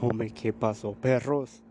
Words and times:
Hombre, 0.00 0.30
¿qué 0.30 0.52
pasó, 0.52 0.94
perros? 0.94 1.62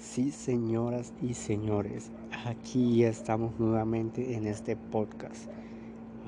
Sí, 0.00 0.30
señoras 0.30 1.12
y 1.20 1.34
señores, 1.34 2.10
aquí 2.46 3.04
estamos 3.04 3.58
nuevamente 3.58 4.34
en 4.34 4.46
este 4.46 4.76
podcast. 4.76 5.50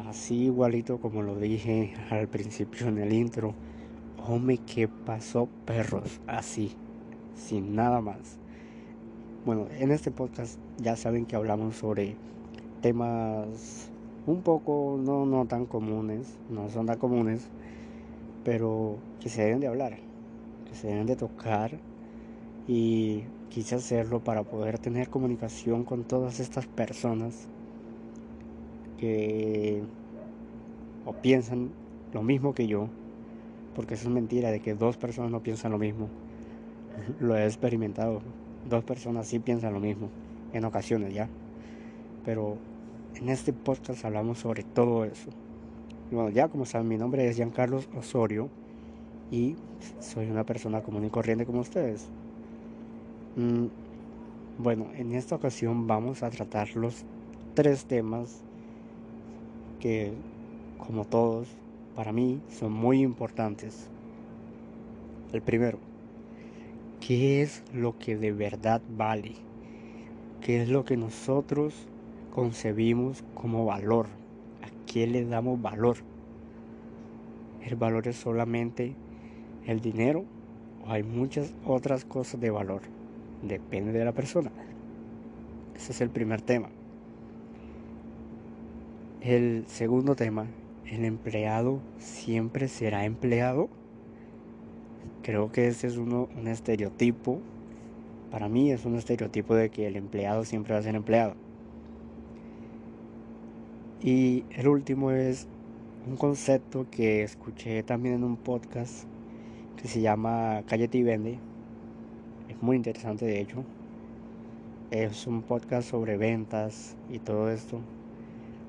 Así 0.06 0.44
igualito 0.44 1.00
como 1.00 1.22
lo 1.22 1.38
dije 1.38 1.94
al 2.10 2.28
principio 2.28 2.88
en 2.88 2.98
el 2.98 3.14
intro. 3.14 3.54
Hombre, 4.26 4.58
¿qué 4.58 4.88
pasó, 4.88 5.48
perros? 5.64 6.20
Así, 6.26 6.76
sin 7.34 7.74
nada 7.74 8.00
más. 8.02 8.38
Bueno, 9.44 9.66
en 9.78 9.90
este 9.90 10.10
podcast 10.10 10.58
ya 10.78 10.96
saben 10.96 11.26
que 11.26 11.36
hablamos 11.36 11.76
sobre 11.76 12.16
temas 12.80 13.90
un 14.26 14.42
poco 14.42 14.98
no, 14.98 15.26
no 15.26 15.46
tan 15.46 15.66
comunes, 15.66 16.38
no 16.50 16.70
son 16.70 16.86
tan 16.86 16.98
comunes, 16.98 17.48
pero 18.44 18.96
que 19.20 19.28
se 19.28 19.44
deben 19.44 19.60
de 19.60 19.66
hablar 19.66 19.98
se 20.74 20.88
deben 20.88 21.06
de 21.06 21.16
tocar 21.16 21.78
y 22.66 23.22
quise 23.50 23.76
hacerlo 23.76 24.20
para 24.20 24.42
poder 24.42 24.78
tener 24.78 25.08
comunicación 25.08 25.84
con 25.84 26.04
todas 26.04 26.40
estas 26.40 26.66
personas 26.66 27.46
que 28.98 29.82
o 31.06 31.12
piensan 31.12 31.70
lo 32.12 32.22
mismo 32.22 32.54
que 32.54 32.66
yo, 32.66 32.88
porque 33.74 33.94
eso 33.94 34.08
es 34.08 34.14
mentira 34.14 34.50
de 34.50 34.60
que 34.60 34.74
dos 34.74 34.96
personas 34.96 35.30
no 35.30 35.42
piensan 35.42 35.72
lo 35.72 35.78
mismo. 35.78 36.08
Lo 37.20 37.36
he 37.36 37.44
experimentado. 37.44 38.22
Dos 38.68 38.84
personas 38.84 39.26
sí 39.26 39.38
piensan 39.38 39.74
lo 39.74 39.80
mismo, 39.80 40.08
en 40.52 40.64
ocasiones 40.64 41.12
ya. 41.12 41.28
Pero 42.24 42.56
en 43.16 43.28
este 43.28 43.52
podcast 43.52 44.04
hablamos 44.04 44.38
sobre 44.38 44.62
todo 44.62 45.04
eso. 45.04 45.30
bueno, 46.10 46.30
ya 46.30 46.48
como 46.48 46.64
saben, 46.64 46.88
mi 46.88 46.96
nombre 46.96 47.28
es 47.28 47.36
Giancarlos 47.36 47.88
Osorio 47.96 48.48
y 49.30 49.56
soy 50.00 50.30
una 50.30 50.44
persona 50.44 50.82
común 50.82 51.04
y 51.04 51.10
corriente 51.10 51.46
como 51.46 51.60
ustedes. 51.60 52.08
Mm, 53.36 53.66
bueno, 54.58 54.86
en 54.96 55.12
esta 55.14 55.34
ocasión 55.34 55.86
vamos 55.86 56.22
a 56.22 56.30
tratar 56.30 56.76
los 56.76 57.04
tres 57.54 57.84
temas 57.84 58.42
que, 59.80 60.12
como 60.78 61.04
todos, 61.04 61.48
para 61.94 62.12
mí 62.12 62.40
son 62.48 62.72
muy 62.72 63.02
importantes. 63.02 63.88
El 65.32 65.42
primero, 65.42 65.78
¿qué 67.06 67.42
es 67.42 67.62
lo 67.74 67.98
que 67.98 68.16
de 68.16 68.32
verdad 68.32 68.80
vale? 68.96 69.32
¿Qué 70.40 70.62
es 70.62 70.70
lo 70.70 70.86
que 70.86 70.96
nosotros 70.96 71.86
concebimos 72.34 73.22
como 73.34 73.66
valor? 73.66 74.06
¿A 74.62 74.90
qué 74.90 75.06
le 75.06 75.26
damos 75.26 75.60
valor? 75.60 75.98
El 77.62 77.76
valor 77.76 78.08
es 78.08 78.16
solamente 78.16 78.94
el 79.66 79.80
dinero 79.80 80.24
o 80.86 80.92
hay 80.92 81.02
muchas 81.02 81.52
otras 81.66 82.06
cosas 82.06 82.40
de 82.40 82.50
valor. 82.50 82.80
Depende 83.42 83.92
de 83.92 84.04
la 84.04 84.12
persona. 84.12 84.50
Ese 85.76 85.92
es 85.92 86.00
el 86.00 86.08
primer 86.08 86.40
tema. 86.40 86.70
El 89.20 89.64
segundo 89.66 90.14
tema, 90.14 90.46
¿el 90.86 91.04
empleado 91.04 91.80
siempre 91.98 92.68
será 92.68 93.04
empleado? 93.04 93.68
Creo 95.24 95.50
que 95.50 95.68
ese 95.68 95.86
es 95.86 95.96
uno, 95.96 96.28
un 96.36 96.48
estereotipo. 96.48 97.40
Para 98.30 98.46
mí 98.50 98.70
es 98.70 98.84
un 98.84 98.96
estereotipo 98.96 99.54
de 99.54 99.70
que 99.70 99.86
el 99.86 99.96
empleado 99.96 100.44
siempre 100.44 100.74
va 100.74 100.80
a 100.80 100.82
ser 100.82 100.94
empleado. 100.94 101.34
Y 104.02 104.44
el 104.50 104.68
último 104.68 105.12
es 105.12 105.46
un 106.06 106.18
concepto 106.18 106.86
que 106.90 107.22
escuché 107.22 107.82
también 107.82 108.16
en 108.16 108.24
un 108.24 108.36
podcast 108.36 109.04
que 109.80 109.88
se 109.88 110.02
llama 110.02 110.62
Cállate 110.66 110.98
y 110.98 111.02
Vende. 111.02 111.38
Es 112.50 112.62
muy 112.62 112.76
interesante 112.76 113.24
de 113.24 113.40
hecho. 113.40 113.64
Es 114.90 115.26
un 115.26 115.40
podcast 115.40 115.88
sobre 115.88 116.18
ventas 116.18 116.98
y 117.10 117.18
todo 117.18 117.50
esto. 117.50 117.80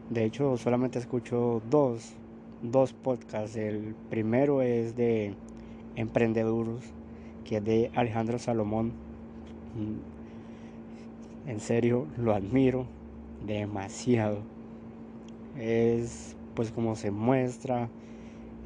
De 0.09 0.23
hecho, 0.23 0.55
solamente 0.55 0.99
escucho 0.99 1.61
dos, 1.69 2.13
dos 2.61 2.93
podcasts. 2.93 3.57
El 3.57 3.93
primero 4.09 4.61
es 4.61 4.95
de 4.95 5.35
Emprendeduros, 5.95 6.83
que 7.43 7.57
es 7.57 7.63
de 7.63 7.91
Alejandro 7.95 8.39
Salomón. 8.39 8.93
Mm, 9.75 11.49
en 11.49 11.59
serio, 11.59 12.07
lo 12.17 12.33
admiro 12.33 12.85
demasiado. 13.45 14.39
Es 15.57 16.35
pues 16.55 16.71
como 16.71 16.95
se 16.95 17.11
muestra, 17.11 17.89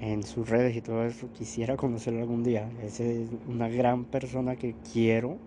en 0.01 0.23
sus 0.23 0.49
redes 0.49 0.75
y 0.75 0.81
todo 0.81 1.05
eso, 1.05 1.27
quisiera 1.33 1.75
conocerlo 1.75 2.21
algún 2.21 2.43
día. 2.43 2.69
Es 2.81 3.01
una 3.47 3.67
gran 3.67 4.05
persona 4.05 4.55
que 4.55 4.75
quiero 4.93 5.37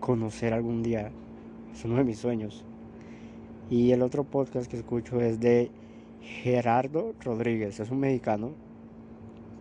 conocer 0.00 0.52
algún 0.52 0.82
día. 0.82 1.10
Es 1.72 1.84
uno 1.84 1.96
de 1.96 2.04
mis 2.04 2.18
sueños. 2.18 2.64
Y 3.70 3.92
el 3.92 4.02
otro 4.02 4.24
podcast 4.24 4.68
que 4.68 4.76
escucho 4.76 5.20
es 5.20 5.38
de 5.38 5.70
Gerardo 6.20 7.14
Rodríguez. 7.20 7.78
Es 7.78 7.90
un 7.90 8.00
mexicano 8.00 8.50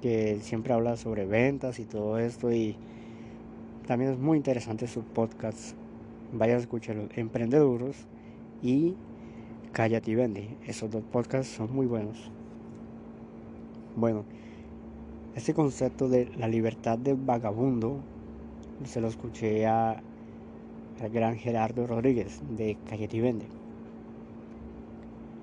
que 0.01 0.39
siempre 0.41 0.73
habla 0.73 0.97
sobre 0.97 1.25
ventas 1.25 1.79
y 1.79 1.85
todo 1.85 2.17
esto. 2.17 2.51
Y 2.51 2.75
también 3.87 4.11
es 4.11 4.19
muy 4.19 4.37
interesante 4.37 4.87
su 4.87 5.03
podcast. 5.03 5.75
Vaya 6.33 6.55
a 6.55 6.57
escucharlo. 6.57 7.07
Emprendeduros 7.15 7.95
y 8.61 8.95
Cállate 9.71 10.11
y 10.11 10.15
Vende. 10.15 10.49
Esos 10.65 10.89
dos 10.89 11.03
podcasts 11.03 11.53
son 11.53 11.73
muy 11.73 11.85
buenos. 11.85 12.31
Bueno, 13.95 14.23
este 15.35 15.53
concepto 15.53 16.09
de 16.09 16.29
la 16.37 16.47
libertad 16.47 16.97
del 16.97 17.15
vagabundo 17.15 17.99
se 18.85 19.01
lo 19.01 19.07
escuché 19.07 19.65
a, 19.67 20.01
al 21.01 21.09
gran 21.11 21.35
Gerardo 21.35 21.85
Rodríguez 21.87 22.41
de 22.57 22.77
Cayeti 22.89 23.19
Vende. 23.19 23.45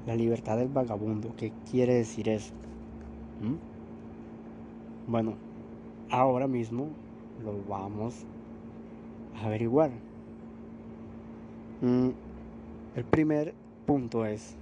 La 0.07 0.15
libertad 0.15 0.57
del 0.57 0.69
vagabundo, 0.69 1.35
¿qué 1.37 1.53
quiere 1.71 1.95
decir 1.95 2.29
eso? 2.29 2.53
¿Mm? 3.41 3.76
Bueno, 5.09 5.35
ahora 6.11 6.49
mismo 6.49 6.89
lo 7.45 7.55
vamos 7.69 8.25
a 9.37 9.47
averiguar. 9.47 9.91
Mm, 11.81 12.09
el 12.97 13.05
primer 13.05 13.55
punto 13.87 14.27
es, 14.27 14.57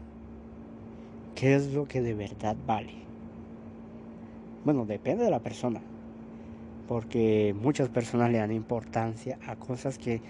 ¿qué 1.35 1.55
es 1.55 1.73
lo 1.73 1.87
que 1.87 2.03
de 2.03 2.13
verdad 2.13 2.57
vale? 2.67 2.93
Bueno, 4.67 4.85
depende 4.85 5.25
de 5.25 5.31
la 5.31 5.41
persona. 5.41 5.81
Porque 6.89 7.55
muchas 7.59 7.89
personas 7.89 8.31
le 8.31 8.37
dan 8.37 8.53
importancia 8.53 9.39
a 9.47 9.57
cosas 9.57 9.97
que 9.97 10.21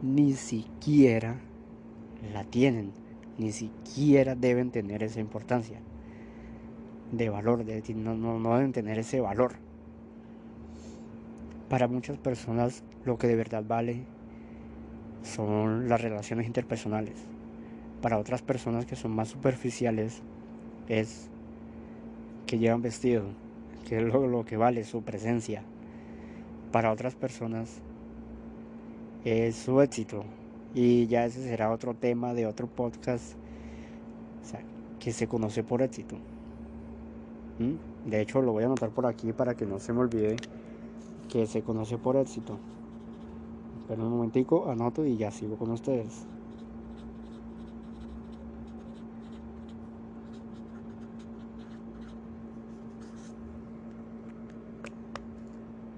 ni 0.00 0.32
siquiera 0.32 1.38
la 2.32 2.44
tienen. 2.44 2.92
Ni 3.36 3.52
siquiera 3.52 4.34
deben 4.34 4.70
tener 4.70 5.02
esa 5.02 5.20
importancia. 5.20 5.80
De 7.12 7.28
valor. 7.28 7.64
De, 7.64 7.82
no, 7.94 8.14
no, 8.14 8.38
no 8.38 8.56
deben 8.56 8.72
tener 8.72 8.98
ese 8.98 9.20
valor. 9.20 9.54
Para 11.68 11.86
muchas 11.86 12.18
personas 12.18 12.82
lo 13.04 13.16
que 13.16 13.28
de 13.28 13.36
verdad 13.36 13.64
vale 13.66 14.04
son 15.22 15.88
las 15.88 16.00
relaciones 16.00 16.46
interpersonales. 16.46 17.14
Para 18.02 18.18
otras 18.18 18.42
personas 18.42 18.86
que 18.86 18.96
son 18.96 19.12
más 19.12 19.28
superficiales 19.28 20.22
es 20.88 21.28
que 22.46 22.58
llevan 22.58 22.82
vestido, 22.82 23.24
que 23.88 23.98
es 23.98 24.02
lo, 24.02 24.44
que 24.44 24.56
vale 24.56 24.84
su 24.84 25.02
presencia. 25.02 25.62
Para 26.72 26.92
otras 26.92 27.14
personas 27.14 27.80
es 29.24 29.56
su 29.56 29.80
éxito. 29.80 30.24
Y 30.74 31.06
ya 31.06 31.26
ese 31.26 31.42
será 31.42 31.70
otro 31.70 31.94
tema 31.94 32.32
de 32.32 32.46
otro 32.46 32.66
podcast 32.66 33.34
que 34.98 35.12
se 35.12 35.26
conoce 35.26 35.62
por 35.62 35.82
éxito. 35.82 36.16
De 38.06 38.22
hecho, 38.22 38.40
lo 38.40 38.52
voy 38.52 38.62
a 38.62 38.66
anotar 38.66 38.88
por 38.90 39.04
aquí 39.04 39.32
para 39.32 39.54
que 39.54 39.66
no 39.66 39.78
se 39.78 39.92
me 39.92 40.00
olvide 40.00 40.36
que 41.28 41.46
se 41.46 41.62
conoce 41.62 41.98
por 41.98 42.16
éxito. 42.16 42.58
Pero 43.86 44.02
un 44.02 44.10
momentico, 44.10 44.70
anoto 44.70 45.04
y 45.04 45.16
ya 45.16 45.30
sigo 45.30 45.56
con 45.56 45.70
ustedes. 45.70 46.26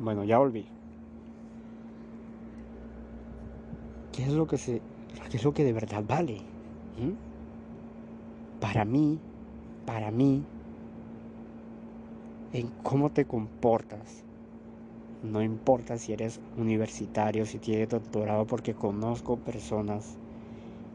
Bueno, 0.01 0.25
ya 0.25 0.39
volví. 0.39 0.67
¿Qué 4.11 4.25
es 4.25 4.33
lo 4.33 4.47
que 4.47 4.59
se 4.59 4.83
qué 5.31 5.37
es 5.37 5.45
lo 5.45 5.55
que 5.55 5.63
de 5.65 5.73
verdad 5.73 6.03
vale? 6.07 6.39
¿Mm? 6.99 8.61
Para 8.61 8.85
mí, 8.85 9.19
para 9.87 10.11
mí 10.11 10.45
en 12.53 12.69
cómo 12.83 13.11
te 13.11 13.25
comportas. 13.25 14.25
No 15.23 15.43
importa 15.43 15.99
si 15.99 16.13
eres 16.13 16.41
universitario, 16.57 17.47
si 17.47 17.59
tienes 17.59 17.89
doctorado, 17.89 18.47
porque 18.47 18.75
conozco 18.75 19.37
personas 19.37 20.17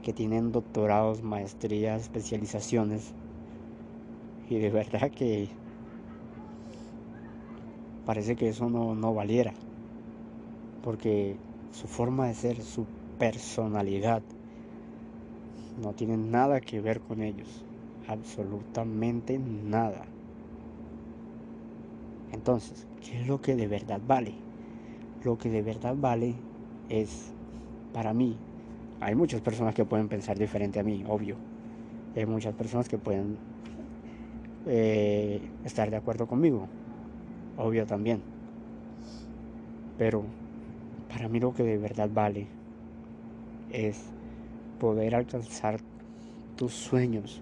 que 0.04 0.14
tienen 0.14 0.52
doctorados, 0.52 1.24
maestrías, 1.24 2.04
especializaciones. 2.04 3.14
Y 4.50 4.60
de 4.60 4.70
verdad 4.72 5.10
que 5.12 5.50
parece 8.06 8.36
que 8.36 8.50
eso 8.50 8.70
no, 8.70 8.94
no 8.96 9.14
valiera. 9.14 9.54
Porque 10.84 11.38
su 11.72 11.88
forma 11.88 12.28
de 12.28 12.36
ser, 12.36 12.62
su 12.62 12.86
personalidad, 13.18 14.22
no 15.82 15.94
tiene 15.94 16.18
nada 16.18 16.62
que 16.62 16.82
ver 16.82 17.00
con 17.02 17.22
ellos. 17.22 17.64
Absolutamente 18.08 19.40
nada. 19.40 20.06
Entonces, 22.32 22.88
¿qué 23.02 23.22
es 23.22 23.28
lo 23.28 23.42
que 23.42 23.56
de 23.56 23.68
verdad 23.68 24.00
vale? 24.06 24.34
Lo 25.24 25.38
que 25.38 25.50
de 25.50 25.62
verdad 25.62 25.96
vale 25.96 26.36
es, 26.90 27.32
para 27.94 28.14
mí, 28.14 28.38
hay 29.00 29.16
muchas 29.16 29.42
personas 29.42 29.76
que 29.76 29.86
pueden 29.86 30.08
pensar 30.08 30.38
diferente 30.38 30.80
a 30.80 30.84
mí, 30.84 31.04
obvio. 31.08 31.36
Hay 32.16 32.26
muchas 32.26 32.54
personas 32.56 32.90
que 32.90 32.98
pueden 32.98 33.38
eh, 34.66 35.40
estar 35.64 35.90
de 35.90 35.98
acuerdo 35.98 36.28
conmigo, 36.28 36.68
obvio 37.58 37.86
también. 37.86 38.22
Pero 39.98 40.24
para 41.10 41.30
mí 41.30 41.40
lo 41.40 41.54
que 41.54 41.64
de 41.64 41.78
verdad 41.78 42.10
vale 42.14 42.48
es 43.72 44.02
poder 44.80 45.16
alcanzar 45.16 45.80
tus 46.56 46.74
sueños. 46.74 47.42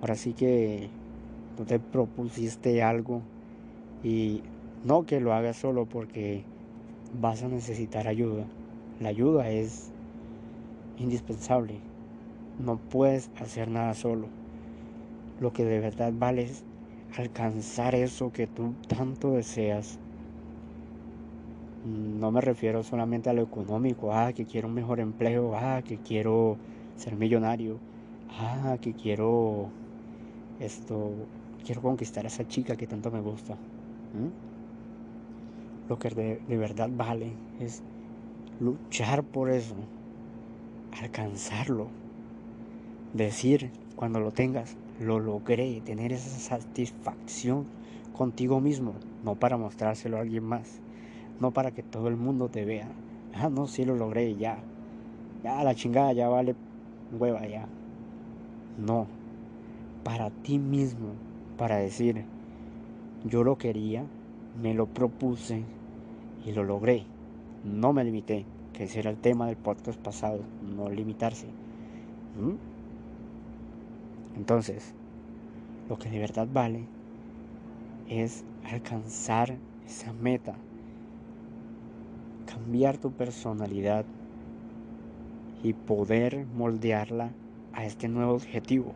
Ahora 0.00 0.14
sí 0.14 0.32
que 0.32 0.88
no 1.58 1.64
te 1.64 1.78
propusiste 1.78 2.82
algo 2.82 3.22
y 4.02 4.42
no 4.84 5.06
que 5.06 5.20
lo 5.20 5.32
hagas 5.32 5.56
solo 5.56 5.86
porque 5.86 6.42
vas 7.20 7.42
a 7.42 7.48
necesitar 7.48 8.08
ayuda. 8.08 8.44
La 9.00 9.10
ayuda 9.10 9.48
es 9.48 9.90
indispensable. 10.98 11.74
No 12.58 12.76
puedes 12.76 13.30
hacer 13.40 13.68
nada 13.68 13.94
solo. 13.94 14.28
Lo 15.40 15.52
que 15.52 15.64
de 15.64 15.80
verdad 15.80 16.12
vale 16.16 16.42
es 16.42 16.64
alcanzar 17.16 17.94
eso 17.94 18.32
que 18.32 18.46
tú 18.46 18.74
tanto 18.88 19.32
deseas. 19.32 19.98
No 21.84 22.30
me 22.30 22.40
refiero 22.40 22.82
solamente 22.84 23.28
a 23.28 23.32
lo 23.32 23.42
económico, 23.42 24.12
ah, 24.12 24.32
que 24.32 24.44
quiero 24.44 24.68
un 24.68 24.74
mejor 24.74 25.00
empleo, 25.00 25.56
ah, 25.56 25.82
que 25.84 25.96
quiero 25.98 26.56
ser 26.96 27.16
millonario, 27.16 27.78
ah, 28.38 28.76
que 28.80 28.92
quiero 28.92 29.68
esto, 30.60 31.10
quiero 31.64 31.82
conquistar 31.82 32.24
a 32.24 32.28
esa 32.28 32.46
chica 32.46 32.76
que 32.76 32.86
tanto 32.86 33.10
me 33.10 33.20
gusta. 33.20 33.56
Lo 35.88 35.98
que 35.98 36.10
de, 36.10 36.56
verdad 36.56 36.90
vale 36.92 37.32
es 37.60 37.82
luchar 38.60 39.24
por 39.24 39.50
eso, 39.50 39.74
alcanzarlo, 41.00 41.88
decir 43.14 43.70
cuando 43.96 44.20
lo 44.20 44.30
tengas, 44.32 44.76
lo 45.00 45.18
logré, 45.18 45.80
tener 45.80 46.12
esa 46.12 46.58
satisfacción 46.58 47.66
contigo 48.12 48.60
mismo, 48.60 48.94
no 49.24 49.34
para 49.34 49.56
mostrárselo 49.56 50.18
a 50.18 50.20
alguien 50.20 50.44
más, 50.44 50.80
no 51.40 51.50
para 51.50 51.72
que 51.72 51.82
todo 51.82 52.08
el 52.08 52.16
mundo 52.16 52.48
te 52.48 52.64
vea. 52.64 52.88
Ah, 53.34 53.48
no, 53.48 53.66
sí 53.66 53.84
lo 53.84 53.96
logré, 53.96 54.34
ya. 54.36 54.58
Ya 55.42 55.64
la 55.64 55.74
chingada, 55.74 56.12
ya 56.12 56.28
vale 56.28 56.54
hueva, 57.18 57.46
ya. 57.46 57.66
No, 58.78 59.06
para 60.04 60.30
ti 60.30 60.58
mismo, 60.58 61.14
para 61.56 61.76
decir, 61.76 62.24
yo 63.24 63.44
lo 63.44 63.56
quería, 63.56 64.04
me 64.60 64.74
lo 64.74 64.86
propuse 64.86 65.64
y 66.44 66.52
lo 66.52 66.64
logré. 66.64 67.04
No 67.64 67.92
me 67.92 68.04
limité, 68.04 68.44
que 68.72 68.84
ese 68.84 69.00
era 69.00 69.10
el 69.10 69.16
tema 69.16 69.46
del 69.46 69.56
podcast 69.56 70.00
pasado, 70.00 70.40
no 70.76 70.90
limitarse. 70.90 71.46
¿Mm? 71.46 72.54
Entonces, 74.36 74.94
lo 75.88 75.98
que 75.98 76.10
de 76.10 76.18
verdad 76.18 76.48
vale 76.52 76.86
es 78.08 78.44
alcanzar 78.64 79.56
esa 79.86 80.12
meta, 80.12 80.54
cambiar 82.46 82.98
tu 82.98 83.12
personalidad 83.12 84.04
y 85.62 85.74
poder 85.74 86.46
moldearla 86.56 87.30
a 87.72 87.84
este 87.84 88.08
nuevo 88.08 88.32
objetivo. 88.32 88.92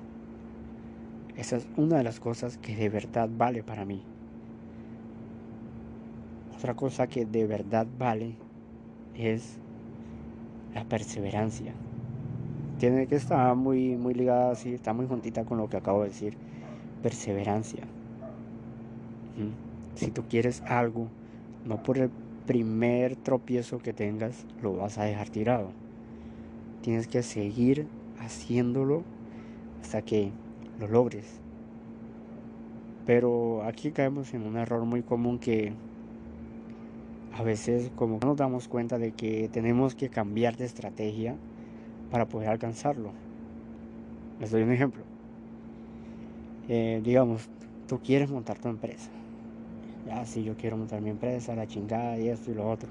Esa 1.37 1.57
es 1.57 1.69
una 1.77 1.99
de 1.99 2.05
las 2.05 2.19
cosas 2.19 2.59
que 2.59 2.75
de 2.75 2.89
verdad 2.89 3.29
vale 3.31 3.63
para 3.63 3.85
mí. 3.85 4.03
Otra 6.57 6.75
cosa 6.75 7.07
que 7.07 7.27
de 7.27 7.47
verdad 7.47 7.87
vale 7.99 8.35
es 9.15 9.59
la 10.75 10.85
perseverancia. 10.85 11.75
Tiene 12.79 13.07
que 13.07 13.17
estar 13.17 13.55
muy, 13.55 13.97
muy 13.97 14.15
ligada 14.15 14.53
así, 14.53 14.73
está 14.73 14.95
muy 14.95 15.07
juntita 15.07 15.45
con 15.45 15.59
lo 15.59 15.69
que 15.69 15.77
acabo 15.77 16.03
de 16.03 16.09
decir. 16.09 16.35
Perseverancia. 17.03 17.85
Si 19.97 20.11
tú 20.11 20.25
quieres 20.29 20.63
algo, 20.63 21.09
no 21.67 21.83
por 21.83 21.99
el 21.99 22.11
primer 22.47 23.17
tropiezo 23.17 23.79
que 23.79 23.93
tengas, 23.93 24.47
lo 24.63 24.77
vas 24.77 24.97
a 24.97 25.05
dejar 25.05 25.29
tirado. 25.29 25.71
Tienes 26.81 27.07
que 27.07 27.23
seguir 27.23 27.87
haciéndolo 28.19 29.03
hasta 29.83 30.01
que 30.01 30.31
lo 30.81 30.89
logres. 30.89 31.41
Pero 33.05 33.63
aquí 33.65 33.91
caemos 33.91 34.33
en 34.33 34.43
un 34.43 34.57
error 34.57 34.85
muy 34.85 35.03
común 35.03 35.39
que 35.39 35.75
a 37.39 37.43
veces 37.43 37.91
como 37.97 38.19
nos 38.19 38.37
damos 38.37 38.67
cuenta 38.67 38.99
de 38.99 39.13
que 39.13 39.49
tenemos 39.53 39.95
que 39.95 40.09
cambiar 40.09 40.57
de 40.57 40.65
estrategia 40.65 41.37
para 42.11 42.27
poder 42.27 42.49
alcanzarlo. 42.49 43.11
Les 44.41 44.51
doy 44.51 44.63
un 44.63 44.73
ejemplo. 44.73 45.03
Eh, 46.69 47.01
digamos, 47.05 47.49
tú 47.87 48.01
quieres 48.01 48.31
montar 48.31 48.59
tu 48.59 48.69
empresa. 48.69 49.11
Ya, 50.07 50.25
si 50.25 50.45
yo 50.45 50.57
quiero 50.57 50.77
montar 50.77 51.01
mi 51.03 51.11
empresa, 51.11 51.55
la 51.55 51.67
chingada 51.67 52.19
y 52.19 52.29
esto 52.29 52.51
y 52.51 52.55
lo 52.55 52.71
otro. 52.71 52.89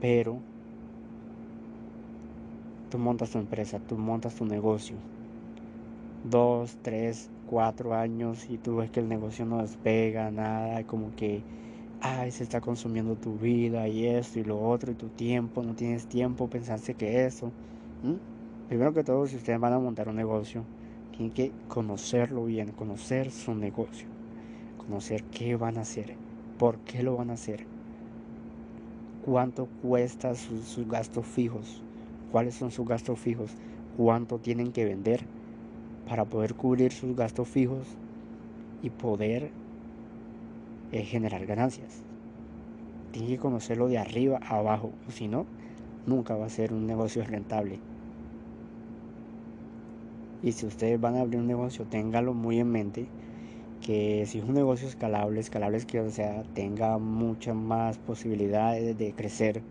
Pero 0.00 0.38
tú 2.90 2.98
montas 2.98 3.30
tu 3.30 3.38
empresa, 3.38 3.78
tú 3.78 3.96
montas 3.96 4.34
tu 4.34 4.44
negocio. 4.44 4.96
Dos, 6.28 6.76
tres, 6.82 7.30
cuatro 7.48 7.94
años 7.94 8.48
y 8.50 8.58
tú 8.58 8.76
ves 8.76 8.90
que 8.90 9.00
el 9.00 9.08
negocio 9.08 9.44
no 9.46 9.58
despega, 9.58 10.30
nada, 10.30 10.82
como 10.84 11.14
que 11.14 11.42
ay, 12.00 12.30
se 12.30 12.44
está 12.44 12.60
consumiendo 12.60 13.16
tu 13.16 13.36
vida 13.38 13.88
y 13.88 14.06
esto 14.06 14.38
y 14.38 14.44
lo 14.44 14.60
otro 14.60 14.92
y 14.92 14.94
tu 14.94 15.08
tiempo, 15.08 15.62
no 15.62 15.74
tienes 15.74 16.06
tiempo, 16.06 16.48
pensarse 16.48 16.94
que 16.94 17.26
eso. 17.26 17.50
Primero 18.68 18.92
que 18.92 19.02
todo, 19.02 19.26
si 19.26 19.36
ustedes 19.36 19.58
van 19.58 19.72
a 19.72 19.78
montar 19.78 20.08
un 20.08 20.16
negocio, 20.16 20.64
tienen 21.10 21.32
que 21.32 21.52
conocerlo 21.68 22.44
bien, 22.44 22.70
conocer 22.72 23.30
su 23.30 23.54
negocio, 23.54 24.06
conocer 24.76 25.24
qué 25.24 25.56
van 25.56 25.78
a 25.78 25.80
hacer, 25.80 26.14
por 26.58 26.78
qué 26.80 27.02
lo 27.02 27.16
van 27.16 27.30
a 27.30 27.34
hacer, 27.34 27.66
cuánto 29.24 29.66
cuesta 29.82 30.34
sus 30.34 30.86
gastos 30.86 31.26
fijos, 31.26 31.82
cuáles 32.30 32.54
son 32.54 32.70
sus 32.70 32.86
gastos 32.86 33.18
fijos, 33.18 33.50
cuánto 33.96 34.38
tienen 34.38 34.70
que 34.70 34.84
vender 34.84 35.22
para 36.08 36.24
poder 36.24 36.54
cubrir 36.54 36.92
sus 36.92 37.16
gastos 37.16 37.48
fijos 37.48 37.86
y 38.82 38.90
poder 38.90 39.50
es 40.92 41.08
generar 41.08 41.46
ganancias. 41.46 42.02
Tiene 43.12 43.28
que 43.28 43.38
conocerlo 43.38 43.88
de 43.88 43.98
arriba 43.98 44.40
a 44.42 44.58
abajo, 44.58 44.92
si 45.08 45.28
no, 45.28 45.46
nunca 46.06 46.36
va 46.36 46.46
a 46.46 46.50
ser 46.50 46.72
un 46.72 46.86
negocio 46.86 47.24
rentable. 47.24 47.78
Y 50.42 50.52
si 50.52 50.66
ustedes 50.66 51.00
van 51.00 51.16
a 51.16 51.20
abrir 51.20 51.40
un 51.40 51.46
negocio, 51.46 51.84
ténganlo 51.84 52.32
muy 52.32 52.60
en 52.60 52.70
mente 52.70 53.06
que 53.80 54.24
si 54.26 54.38
es 54.38 54.44
un 54.44 54.54
negocio 54.54 54.88
escalable, 54.88 55.40
escalable 55.40 55.78
es 55.78 55.86
que 55.86 56.10
sea, 56.10 56.42
tenga 56.54 56.98
muchas 56.98 57.54
más 57.54 57.98
posibilidades 57.98 58.96
de 58.98 59.12
crecer. 59.12 59.62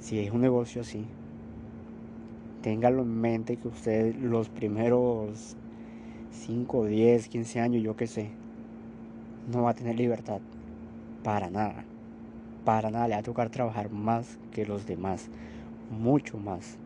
Si 0.00 0.18
es 0.18 0.32
un 0.32 0.40
negocio 0.40 0.82
así, 0.82 1.04
ténganlo 2.62 3.02
en 3.02 3.20
mente 3.20 3.56
que 3.56 3.68
ustedes 3.68 4.16
los 4.16 4.48
primeros 4.48 5.56
5, 6.32 6.86
10, 6.86 7.28
15 7.28 7.60
años, 7.60 7.82
yo 7.82 7.96
qué 7.96 8.06
sé, 8.06 8.30
no 9.50 9.62
va 9.62 9.70
a 9.70 9.74
tener 9.74 9.96
libertad. 9.96 10.40
Para 11.22 11.50
nada. 11.50 11.84
Para 12.64 12.90
nada. 12.90 13.08
Le 13.08 13.14
va 13.14 13.20
a 13.20 13.24
tocar 13.24 13.50
trabajar 13.50 13.90
más 13.90 14.38
que 14.52 14.66
los 14.66 14.86
demás. 14.86 15.28
Mucho 15.90 16.38
más. 16.38 16.76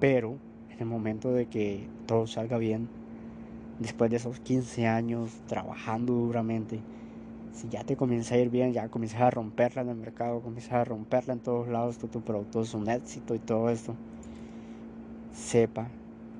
Pero 0.00 0.36
en 0.70 0.80
el 0.80 0.86
momento 0.86 1.32
de 1.32 1.46
que 1.46 1.88
todo 2.06 2.26
salga 2.26 2.58
bien, 2.58 2.88
después 3.78 4.10
de 4.10 4.16
esos 4.16 4.40
15 4.40 4.86
años 4.86 5.30
trabajando 5.46 6.12
duramente, 6.12 6.80
si 7.52 7.68
ya 7.68 7.84
te 7.84 7.96
comienza 7.96 8.34
a 8.34 8.38
ir 8.38 8.50
bien, 8.50 8.72
ya 8.72 8.88
comienzas 8.88 9.22
a 9.22 9.30
romperla 9.30 9.82
en 9.82 9.88
el 9.88 9.96
mercado, 9.96 10.40
comienzas 10.40 10.72
a 10.72 10.84
romperla 10.84 11.32
en 11.32 11.40
todos 11.40 11.68
lados, 11.68 11.96
todo 11.96 12.10
tu 12.10 12.20
producto 12.20 12.60
es 12.60 12.74
un 12.74 12.88
éxito 12.88 13.34
y 13.34 13.38
todo 13.38 13.70
esto, 13.70 13.94
sepa 15.32 15.88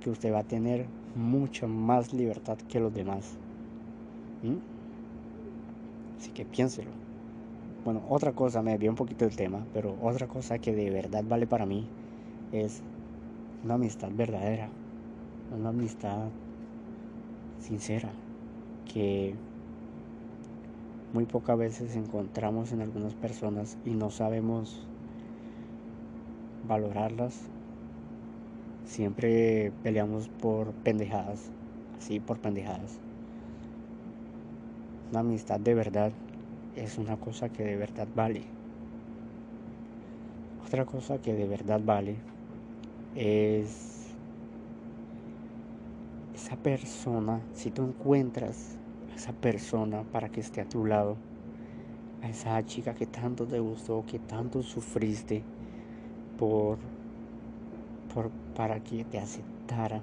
que 0.00 0.10
usted 0.10 0.32
va 0.32 0.40
a 0.40 0.44
tener 0.44 0.86
mucha 1.14 1.66
más 1.66 2.12
libertad 2.12 2.58
que 2.68 2.80
los 2.80 2.92
demás. 2.92 3.38
¿Mm? 4.42 4.75
Así 6.18 6.30
que 6.32 6.44
piénselo. 6.44 6.90
Bueno, 7.84 8.02
otra 8.08 8.32
cosa, 8.32 8.62
me 8.62 8.76
vi 8.78 8.88
un 8.88 8.96
poquito 8.96 9.24
el 9.24 9.36
tema, 9.36 9.64
pero 9.72 9.94
otra 10.02 10.26
cosa 10.26 10.58
que 10.58 10.74
de 10.74 10.90
verdad 10.90 11.24
vale 11.28 11.46
para 11.46 11.66
mí 11.66 11.86
es 12.52 12.80
una 13.64 13.74
amistad 13.74 14.08
verdadera, 14.12 14.68
una 15.56 15.68
amistad 15.68 16.28
sincera 17.60 18.10
que 18.92 19.34
muy 21.12 21.24
pocas 21.24 21.56
veces 21.56 21.96
encontramos 21.96 22.72
en 22.72 22.82
algunas 22.82 23.14
personas 23.14 23.78
y 23.84 23.90
no 23.90 24.10
sabemos 24.10 24.86
valorarlas. 26.68 27.38
Siempre 28.86 29.72
peleamos 29.82 30.28
por 30.28 30.72
pendejadas, 30.84 31.50
así 31.98 32.20
por 32.20 32.38
pendejadas. 32.38 33.05
Una 35.10 35.20
amistad 35.20 35.60
de 35.60 35.72
verdad 35.74 36.10
es 36.74 36.98
una 36.98 37.16
cosa 37.16 37.48
que 37.48 37.62
de 37.62 37.76
verdad 37.76 38.08
vale. 38.16 38.42
Otra 40.66 40.84
cosa 40.84 41.18
que 41.18 41.32
de 41.32 41.46
verdad 41.46 41.80
vale 41.84 42.16
es 43.14 43.96
esa 46.34 46.56
persona, 46.56 47.40
si 47.54 47.70
tú 47.70 47.84
encuentras 47.84 48.74
a 49.12 49.16
esa 49.16 49.32
persona 49.32 50.02
para 50.12 50.28
que 50.28 50.40
esté 50.40 50.60
a 50.60 50.68
tu 50.68 50.84
lado, 50.84 51.16
a 52.22 52.28
esa 52.28 52.60
chica 52.66 52.92
que 52.94 53.06
tanto 53.06 53.46
te 53.46 53.60
gustó, 53.60 54.04
que 54.10 54.18
tanto 54.18 54.60
sufriste 54.64 55.44
por, 56.36 56.78
por 58.12 58.28
para 58.56 58.80
que 58.80 59.04
te 59.04 59.18
aceptara, 59.18 60.02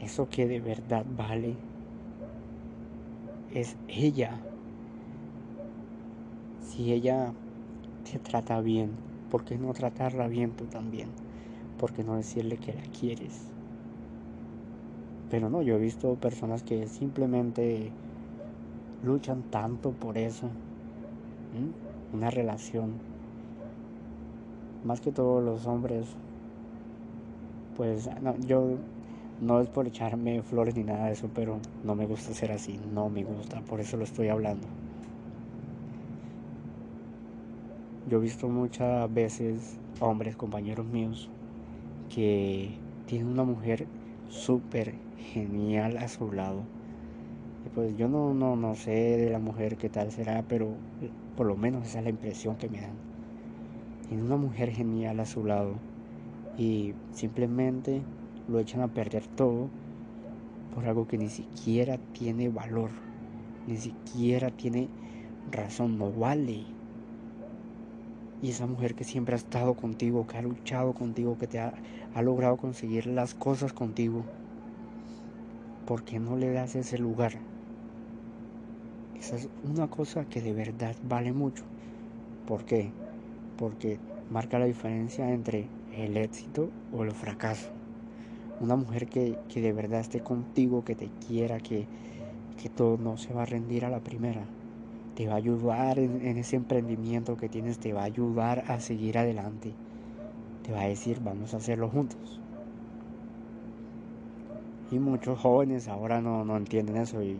eso 0.00 0.26
que 0.30 0.46
de 0.46 0.60
verdad 0.60 1.04
vale 1.16 1.73
es 3.54 3.76
ella. 3.88 4.40
Si 6.66 6.92
ella 6.92 7.32
te 8.10 8.18
trata 8.18 8.60
bien, 8.60 8.90
¿por 9.30 9.44
qué 9.44 9.56
no 9.56 9.72
tratarla 9.72 10.26
bien 10.26 10.50
tú 10.50 10.64
también? 10.64 11.08
¿Por 11.78 11.92
qué 11.92 12.02
no 12.02 12.16
decirle 12.16 12.56
que 12.56 12.74
la 12.74 12.82
quieres? 12.82 13.42
Pero 15.30 15.48
no, 15.48 15.62
yo 15.62 15.76
he 15.76 15.78
visto 15.78 16.14
personas 16.16 16.62
que 16.62 16.86
simplemente 16.88 17.90
luchan 19.04 19.42
tanto 19.50 19.92
por 19.92 20.18
eso. 20.18 20.48
Una 22.12 22.30
relación. 22.30 22.94
Más 24.84 25.00
que 25.00 25.12
todos 25.12 25.42
los 25.42 25.66
hombres. 25.66 26.06
Pues 27.76 28.08
no, 28.20 28.36
yo 28.40 28.76
no 29.44 29.60
es 29.60 29.68
por 29.68 29.86
echarme 29.86 30.42
flores 30.42 30.74
ni 30.74 30.84
nada 30.84 31.06
de 31.06 31.12
eso, 31.12 31.28
pero 31.34 31.58
no 31.84 31.94
me 31.94 32.06
gusta 32.06 32.32
ser 32.32 32.52
así. 32.52 32.80
No 32.92 33.08
me 33.08 33.24
gusta, 33.24 33.60
por 33.60 33.80
eso 33.80 33.96
lo 33.96 34.04
estoy 34.04 34.28
hablando. 34.28 34.66
Yo 38.08 38.18
he 38.18 38.20
visto 38.20 38.48
muchas 38.48 39.12
veces 39.12 39.78
hombres, 40.00 40.36
compañeros 40.36 40.86
míos, 40.86 41.28
que 42.14 42.70
tienen 43.06 43.28
una 43.28 43.44
mujer 43.44 43.86
súper 44.28 44.94
genial 45.32 45.98
a 45.98 46.08
su 46.08 46.32
lado. 46.32 46.62
Y 47.66 47.68
pues 47.70 47.96
yo 47.96 48.08
no, 48.08 48.34
no, 48.34 48.56
no 48.56 48.74
sé 48.74 48.90
de 48.90 49.30
la 49.30 49.38
mujer 49.38 49.76
qué 49.76 49.88
tal 49.88 50.10
será, 50.10 50.44
pero 50.48 50.68
por 51.36 51.46
lo 51.46 51.56
menos 51.56 51.86
esa 51.86 51.98
es 51.98 52.04
la 52.04 52.10
impresión 52.10 52.56
que 52.56 52.68
me 52.68 52.80
dan. 52.80 52.96
Tienen 54.08 54.26
una 54.26 54.36
mujer 54.36 54.70
genial 54.70 55.20
a 55.20 55.26
su 55.26 55.44
lado 55.44 55.74
y 56.58 56.94
simplemente 57.12 58.02
lo 58.48 58.58
echan 58.58 58.82
a 58.82 58.88
perder 58.88 59.26
todo 59.26 59.68
por 60.74 60.86
algo 60.86 61.06
que 61.06 61.18
ni 61.18 61.28
siquiera 61.28 61.98
tiene 62.12 62.48
valor, 62.48 62.90
ni 63.66 63.76
siquiera 63.76 64.50
tiene 64.50 64.88
razón, 65.50 65.98
no 65.98 66.10
vale. 66.10 66.64
Y 68.42 68.50
esa 68.50 68.66
mujer 68.66 68.94
que 68.94 69.04
siempre 69.04 69.34
ha 69.34 69.38
estado 69.38 69.74
contigo, 69.74 70.26
que 70.26 70.36
ha 70.36 70.42
luchado 70.42 70.92
contigo, 70.92 71.38
que 71.38 71.46
te 71.46 71.60
ha, 71.60 71.72
logrado 72.20 72.56
conseguir 72.56 73.06
las 73.06 73.34
cosas 73.34 73.72
contigo, 73.72 74.24
¿por 75.86 76.04
qué 76.04 76.18
no 76.18 76.36
le 76.36 76.52
das 76.52 76.74
ese 76.74 76.98
lugar? 76.98 77.38
Esa 79.18 79.36
es 79.36 79.48
una 79.62 79.88
cosa 79.88 80.24
que 80.26 80.42
de 80.42 80.52
verdad 80.52 80.94
vale 81.08 81.32
mucho. 81.32 81.64
¿Por 82.46 82.64
qué? 82.64 82.90
Porque 83.56 83.98
marca 84.30 84.58
la 84.58 84.66
diferencia 84.66 85.30
entre 85.32 85.66
el 85.96 86.16
éxito 86.16 86.68
o 86.92 87.04
el 87.04 87.12
fracaso. 87.12 87.73
Una 88.60 88.76
mujer 88.76 89.06
que, 89.08 89.36
de 89.54 89.72
verdad 89.72 90.00
esté 90.00 90.20
contigo, 90.20 90.84
que 90.84 90.94
te 90.94 91.08
quiera, 91.26 91.60
que, 91.60 91.86
que 92.60 92.68
todo 92.68 92.96
no 92.98 93.16
se 93.16 93.34
va 93.34 93.42
a 93.42 93.46
rendir 93.46 93.84
a 93.84 93.90
la 93.90 94.00
primera 94.00 94.44
te 95.14 95.28
va 95.28 95.34
a 95.34 95.36
ayudar 95.36 95.98
en, 95.98 96.36
ese 96.38 96.56
emprendimiento 96.56 97.36
que 97.36 97.48
tienes, 97.48 97.78
te 97.78 97.92
va 97.92 98.02
a 98.02 98.04
ayudar 98.04 98.64
a 98.68 98.80
seguir 98.80 99.18
adelante. 99.18 99.72
Te 100.64 100.72
va 100.72 100.82
a 100.82 100.88
decir, 100.88 101.20
vamos 101.22 101.54
a 101.54 101.58
hacerlo 101.58 101.88
juntos. 101.88 102.40
Y 104.90 104.98
muchos 104.98 105.38
jóvenes 105.38 105.88
ahora 105.88 106.20
no, 106.20 106.44
no 106.44 106.56
entienden 106.56 106.96
eso. 106.96 107.22
Y 107.22 107.38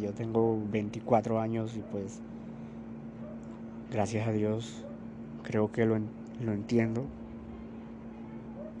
yo 0.00 0.12
tengo 0.12 0.60
24 0.70 1.40
años 1.40 1.76
y 1.76 1.80
pues, 1.80 2.20
gracias 3.90 4.28
a 4.28 4.32
Dios, 4.32 4.84
creo 5.42 5.72
que 5.72 5.86
lo, 5.86 5.98
lo 6.40 6.52
entiendo. 6.52 7.04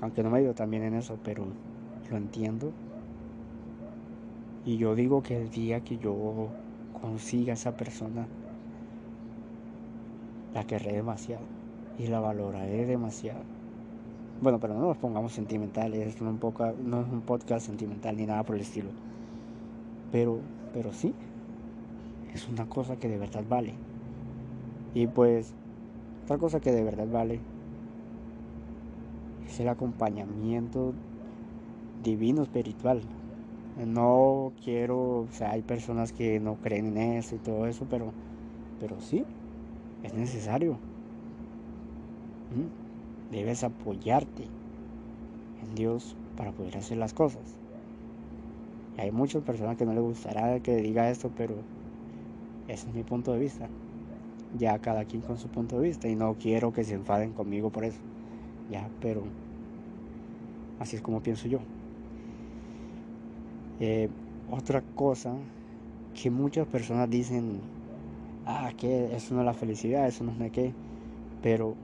Aunque 0.04 0.22
no 0.22 0.28
me 0.28 0.42
ido 0.42 0.52
también 0.52 0.82
en 0.82 0.92
eso, 0.92 1.18
pero 1.24 1.46
lo 2.10 2.16
entiendo. 2.18 2.72
Y 4.66 4.76
yo 4.76 4.94
digo 4.94 5.22
que 5.22 5.40
el 5.40 5.48
día 5.48 5.80
que 5.80 5.96
yo 5.96 6.50
consiga 7.00 7.54
esa 7.54 7.74
persona, 7.74 8.26
la 10.52 10.64
querré 10.66 10.92
demasiado 10.92 11.46
y 11.98 12.08
la 12.08 12.20
valoraré 12.20 12.84
demasiado. 12.84 13.40
Bueno, 14.42 14.60
pero 14.60 14.74
no 14.74 14.80
nos 14.88 14.98
pongamos 14.98 15.32
sentimentales, 15.32 16.20
no, 16.20 16.28
un 16.28 16.36
poco, 16.38 16.70
no 16.84 17.00
es 17.00 17.08
un 17.08 17.22
podcast 17.22 17.64
sentimental 17.64 18.14
ni 18.18 18.26
nada 18.26 18.42
por 18.42 18.56
el 18.56 18.60
estilo. 18.60 18.90
Pero, 20.12 20.38
pero 20.74 20.92
sí, 20.92 21.14
es 22.34 22.46
una 22.46 22.68
cosa 22.68 22.96
que 22.96 23.08
de 23.08 23.16
verdad 23.16 23.44
vale. 23.48 23.72
Y 24.92 25.06
pues, 25.06 25.54
otra 26.24 26.36
cosa 26.36 26.60
que 26.60 26.72
de 26.72 26.84
verdad 26.84 27.06
vale 27.10 27.53
es 29.54 29.60
el 29.60 29.68
acompañamiento 29.68 30.92
divino 32.02 32.42
espiritual 32.42 33.00
no 33.76 34.52
quiero, 34.62 35.20
o 35.22 35.28
sea, 35.32 35.52
hay 35.52 35.62
personas 35.62 36.12
que 36.12 36.38
no 36.38 36.56
creen 36.56 36.96
en 36.96 37.18
eso 37.18 37.34
y 37.34 37.38
todo 37.38 37.66
eso, 37.66 37.86
pero, 37.90 38.12
pero 38.78 39.00
sí, 39.00 39.24
es 40.02 40.14
necesario. 40.14 40.74
¿Mm? 42.54 43.32
Debes 43.32 43.64
apoyarte 43.64 44.44
en 45.62 45.74
Dios 45.74 46.16
para 46.36 46.52
poder 46.52 46.76
hacer 46.76 46.98
las 46.98 47.12
cosas. 47.12 47.42
Y 48.96 49.00
hay 49.00 49.10
muchas 49.10 49.42
personas 49.42 49.76
que 49.76 49.84
no 49.84 49.92
les 49.92 50.02
gustará 50.02 50.60
que 50.60 50.76
diga 50.76 51.10
esto, 51.10 51.32
pero 51.36 51.56
ese 52.68 52.88
es 52.88 52.94
mi 52.94 53.02
punto 53.02 53.32
de 53.32 53.40
vista. 53.40 53.68
Ya 54.56 54.78
cada 54.78 55.04
quien 55.04 55.22
con 55.22 55.36
su 55.36 55.48
punto 55.48 55.80
de 55.80 55.88
vista 55.88 56.08
y 56.08 56.14
no 56.14 56.34
quiero 56.34 56.72
que 56.72 56.84
se 56.84 56.94
enfaden 56.94 57.32
conmigo 57.32 57.70
por 57.70 57.84
eso. 57.84 57.98
Ya, 58.70 58.88
pero 59.00 59.24
así 60.78 60.96
es 60.96 61.02
como 61.02 61.20
pienso 61.20 61.48
yo. 61.48 61.60
Eh, 63.80 64.08
otra 64.50 64.82
cosa 64.94 65.34
que 66.20 66.30
muchas 66.30 66.66
personas 66.66 67.10
dicen, 67.10 67.60
ah, 68.46 68.72
que 68.76 69.14
eso 69.14 69.34
no 69.34 69.40
es 69.40 69.46
la 69.46 69.54
felicidad, 69.54 70.06
eso 70.06 70.24
no 70.24 70.32
es 70.32 70.38
de 70.38 70.50
qué, 70.50 70.72
pero 71.42 71.74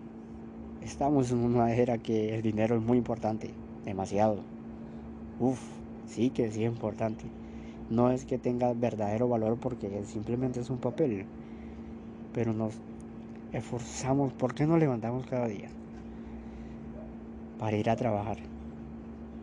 estamos 0.82 1.30
en 1.32 1.38
una 1.38 1.72
era 1.74 1.98
que 1.98 2.34
el 2.34 2.42
dinero 2.42 2.76
es 2.76 2.82
muy 2.82 2.98
importante, 2.98 3.50
demasiado. 3.84 4.38
Uf, 5.40 5.60
sí 6.06 6.30
que 6.30 6.50
sí 6.50 6.64
es 6.64 6.70
importante. 6.70 7.24
No 7.90 8.10
es 8.10 8.24
que 8.24 8.38
tenga 8.38 8.72
verdadero 8.72 9.28
valor 9.28 9.58
porque 9.58 10.04
simplemente 10.04 10.60
es 10.60 10.70
un 10.70 10.78
papel, 10.78 11.26
pero 12.32 12.52
nos 12.52 12.74
esforzamos, 13.52 14.32
¿por 14.32 14.54
qué 14.54 14.66
nos 14.66 14.78
levantamos 14.78 15.26
cada 15.26 15.48
día? 15.48 15.68
Para 17.58 17.76
ir 17.76 17.90
a 17.90 17.96
trabajar. 17.96 18.49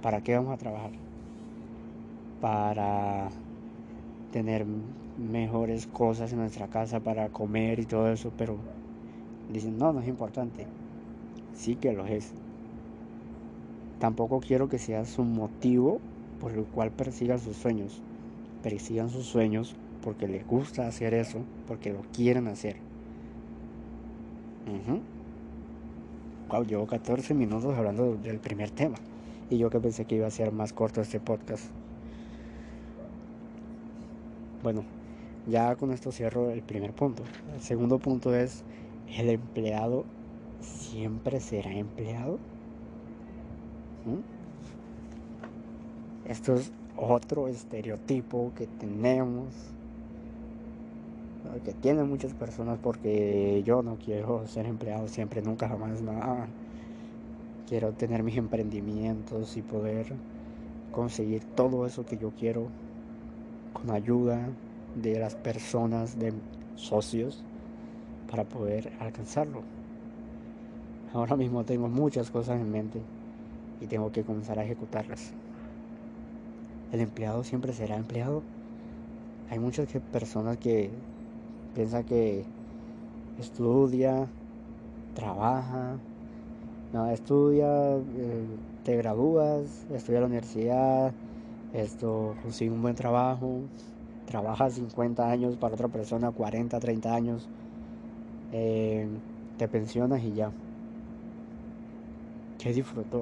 ¿Para 0.01 0.21
qué 0.21 0.35
vamos 0.35 0.53
a 0.53 0.57
trabajar? 0.57 0.91
para 2.41 3.29
tener 4.31 4.65
mejores 5.17 5.87
cosas 5.87 6.31
en 6.31 6.39
nuestra 6.39 6.67
casa 6.67 6.99
para 6.99 7.29
comer 7.29 7.79
y 7.79 7.85
todo 7.85 8.11
eso, 8.11 8.31
pero 8.37 8.57
dicen, 9.51 9.77
no, 9.77 9.93
no 9.93 10.01
es 10.01 10.07
importante. 10.07 10.67
Sí 11.53 11.75
que 11.75 11.93
lo 11.93 12.05
es. 12.05 12.33
Tampoco 13.99 14.39
quiero 14.39 14.69
que 14.69 14.77
sea 14.77 15.05
su 15.05 15.23
motivo 15.23 15.99
por 16.39 16.51
el 16.51 16.65
cual 16.65 16.91
persigan 16.91 17.39
sus 17.39 17.57
sueños. 17.57 18.01
Persigan 18.61 19.09
sus 19.09 19.25
sueños 19.25 19.75
porque 20.03 20.27
les 20.27 20.45
gusta 20.45 20.87
hacer 20.87 21.13
eso, 21.15 21.39
porque 21.67 21.91
lo 21.91 22.01
quieren 22.13 22.47
hacer. 22.47 22.77
Wow, 26.49 26.63
llevo 26.63 26.85
14 26.85 27.33
minutos 27.33 27.75
hablando 27.75 28.15
del 28.15 28.39
primer 28.39 28.69
tema. 28.69 28.97
Y 29.49 29.57
yo 29.57 29.69
que 29.69 29.79
pensé 29.79 30.05
que 30.05 30.15
iba 30.15 30.27
a 30.27 30.31
ser 30.31 30.51
más 30.51 30.73
corto 30.73 31.01
este 31.01 31.19
podcast. 31.19 31.65
Bueno, 34.63 34.83
ya 35.47 35.75
con 35.75 35.91
esto 35.91 36.11
cierro 36.11 36.49
el 36.51 36.61
primer 36.61 36.93
punto. 36.93 37.23
El 37.53 37.61
segundo 37.61 37.99
punto 37.99 38.35
es 38.35 38.63
el 39.17 39.29
empleado 39.29 40.05
siempre 40.61 41.39
será 41.39 41.73
empleado. 41.73 42.39
¿Mm? 44.05 44.19
Esto 46.29 46.55
es 46.55 46.71
otro 46.97 47.47
estereotipo 47.47 48.51
que 48.55 48.67
tenemos, 48.67 49.53
que 51.63 51.73
tienen 51.73 52.09
muchas 52.09 52.33
personas 52.33 52.79
porque 52.81 53.63
yo 53.65 53.81
no 53.81 53.97
quiero 53.97 54.45
ser 54.47 54.65
empleado 54.65 55.07
siempre, 55.07 55.41
nunca, 55.41 55.69
jamás, 55.69 56.01
nada. 56.01 56.47
Quiero 57.67 57.91
tener 57.91 58.23
mis 58.23 58.37
emprendimientos 58.37 59.57
y 59.57 59.61
poder 59.61 60.13
conseguir 60.91 61.43
todo 61.43 61.85
eso 61.85 62.05
que 62.05 62.17
yo 62.17 62.31
quiero 62.31 62.67
con 63.73 63.91
ayuda 63.91 64.47
de 64.95 65.19
las 65.19 65.35
personas, 65.35 66.17
de 66.17 66.33
socios, 66.75 67.43
para 68.31 68.45
poder 68.45 68.93
alcanzarlo. 68.99 69.63
Ahora 71.13 71.35
mismo 71.35 71.65
tengo 71.65 71.89
muchas 71.89 72.31
cosas 72.31 72.59
en 72.59 72.71
mente 72.71 73.01
y 73.81 73.87
tengo 73.87 74.11
que 74.11 74.23
comenzar 74.23 74.59
a 74.59 74.63
ejecutarlas. 74.63 75.33
El 76.91 77.01
empleado 77.01 77.43
siempre 77.43 77.73
será 77.73 77.97
empleado. 77.97 78.43
Hay 79.49 79.59
muchas 79.59 79.87
personas 80.11 80.57
que 80.57 80.89
piensan 81.75 82.05
que 82.05 82.45
estudia, 83.39 84.27
trabaja, 85.15 85.97
no, 86.93 87.09
estudia, 87.09 87.97
eh, 87.97 88.45
te 88.83 88.95
gradúas, 88.95 89.85
estudia 89.93 90.19
a 90.19 90.21
la 90.21 90.27
universidad, 90.27 91.13
esto 91.73 92.35
consigue 92.41 92.71
un 92.71 92.81
buen 92.81 92.95
trabajo, 92.95 93.59
trabaja 94.25 94.69
50 94.69 95.29
años 95.29 95.57
para 95.57 95.73
otra 95.73 95.89
persona, 95.89 96.31
40, 96.31 96.79
30 96.79 97.13
años, 97.13 97.47
eh, 98.53 99.07
te 99.57 99.67
pensionas 99.67 100.23
y 100.23 100.33
ya. 100.33 100.51
¿Qué 102.57 102.71
disfrutó? 102.73 103.21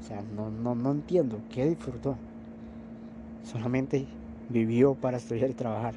O 0.00 0.04
sea, 0.06 0.22
no, 0.34 0.50
no, 0.50 0.74
no 0.74 0.92
entiendo, 0.92 1.38
¿qué 1.50 1.66
disfrutó? 1.66 2.16
Solamente 3.44 4.06
vivió 4.48 4.94
para 4.94 5.18
estudiar 5.18 5.50
y 5.50 5.54
trabajar. 5.54 5.94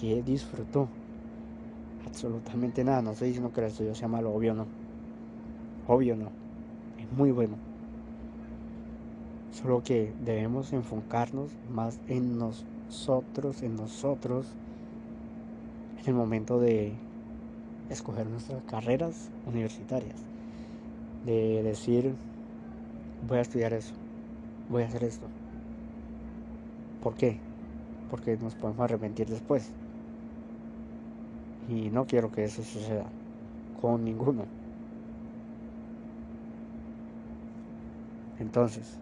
¿Qué 0.00 0.22
disfrutó? 0.22 0.88
Absolutamente 2.06 2.84
nada, 2.84 3.02
no 3.02 3.10
estoy 3.10 3.28
diciendo 3.28 3.52
que 3.52 3.60
el 3.60 3.66
estudio 3.66 3.94
sea 3.94 4.08
malo, 4.08 4.32
obvio 4.32 4.54
no. 4.54 4.81
Obvio 5.88 6.16
no. 6.16 6.30
Es 6.98 7.10
muy 7.16 7.32
bueno. 7.32 7.56
Solo 9.50 9.82
que 9.82 10.12
debemos 10.24 10.72
enfocarnos 10.72 11.50
más 11.70 12.00
en 12.08 12.38
nosotros, 12.38 13.62
en 13.62 13.76
nosotros, 13.76 14.46
en 16.00 16.08
el 16.08 16.14
momento 16.14 16.58
de 16.58 16.92
escoger 17.90 18.26
nuestras 18.26 18.62
carreras 18.62 19.30
universitarias. 19.46 20.16
De 21.26 21.62
decir, 21.62 22.14
voy 23.28 23.38
a 23.38 23.42
estudiar 23.42 23.72
eso, 23.72 23.94
voy 24.68 24.82
a 24.82 24.86
hacer 24.86 25.04
esto. 25.04 25.26
¿Por 27.02 27.14
qué? 27.14 27.38
Porque 28.10 28.36
nos 28.36 28.54
podemos 28.54 28.80
arrepentir 28.80 29.28
después. 29.28 29.70
Y 31.68 31.90
no 31.90 32.06
quiero 32.06 32.32
que 32.32 32.44
eso 32.44 32.62
suceda 32.62 33.06
con 33.80 34.04
ninguno. 34.04 34.61
Entonces, 38.42 38.98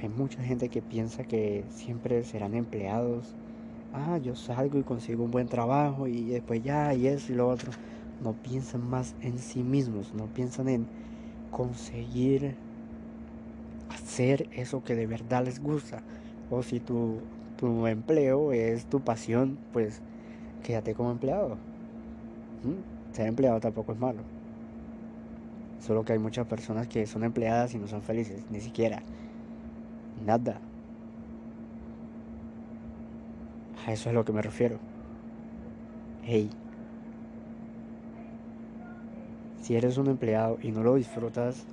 hay 0.00 0.08
mucha 0.08 0.40
gente 0.44 0.68
que 0.68 0.80
piensa 0.80 1.24
que 1.24 1.64
siempre 1.70 2.22
serán 2.22 2.54
empleados. 2.54 3.34
Ah, 3.92 4.18
yo 4.18 4.36
salgo 4.36 4.78
y 4.78 4.84
consigo 4.84 5.24
un 5.24 5.32
buen 5.32 5.48
trabajo 5.48 6.06
y 6.06 6.26
después 6.26 6.62
ya, 6.62 6.94
y 6.94 7.08
eso 7.08 7.32
y 7.32 7.34
lo 7.34 7.48
otro. 7.48 7.72
No 8.22 8.34
piensan 8.34 8.88
más 8.88 9.16
en 9.22 9.38
sí 9.38 9.64
mismos, 9.64 10.14
no 10.14 10.26
piensan 10.26 10.68
en 10.68 10.86
conseguir 11.50 12.54
hacer 13.90 14.48
eso 14.52 14.84
que 14.84 14.94
de 14.94 15.08
verdad 15.08 15.44
les 15.44 15.60
gusta. 15.60 16.02
O 16.48 16.62
si 16.62 16.78
tu, 16.78 17.16
tu 17.56 17.88
empleo 17.88 18.52
es 18.52 18.86
tu 18.86 19.00
pasión, 19.00 19.58
pues 19.72 20.00
quédate 20.62 20.94
como 20.94 21.10
empleado. 21.10 21.56
¿Mm? 22.62 23.14
Ser 23.14 23.26
empleado 23.26 23.58
tampoco 23.58 23.92
es 23.92 23.98
malo. 23.98 24.37
Solo 25.80 26.04
que 26.04 26.12
hay 26.12 26.18
muchas 26.18 26.46
personas 26.46 26.88
que 26.88 27.06
son 27.06 27.24
empleadas 27.24 27.74
y 27.74 27.78
no 27.78 27.86
son 27.86 28.02
felices, 28.02 28.44
ni 28.50 28.60
siquiera. 28.60 29.02
Nada. 30.24 30.60
A 33.86 33.92
eso 33.92 34.08
es 34.08 34.08
a 34.08 34.12
lo 34.12 34.24
que 34.24 34.32
me 34.32 34.42
refiero. 34.42 34.78
Hey. 36.24 36.50
Si 39.62 39.76
eres 39.76 39.98
un 39.98 40.08
empleado 40.08 40.58
y 40.62 40.72
no 40.72 40.82
lo 40.82 40.94
disfrutas, 40.96 41.64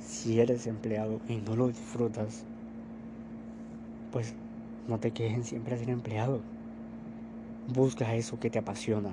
si 0.00 0.40
eres 0.40 0.66
empleado 0.66 1.20
y 1.28 1.36
no 1.36 1.56
lo 1.56 1.68
disfrutas, 1.68 2.44
pues 4.12 4.34
no 4.88 4.98
te 4.98 5.10
quejes 5.10 5.46
siempre 5.46 5.76
ser 5.78 5.90
empleado. 5.90 6.40
Busca 7.74 8.14
eso 8.14 8.38
que 8.38 8.50
te 8.50 8.58
apasiona. 8.58 9.10